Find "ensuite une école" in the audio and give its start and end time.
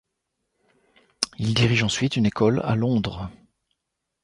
1.83-2.61